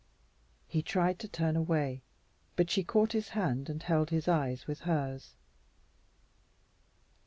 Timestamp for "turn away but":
1.27-2.71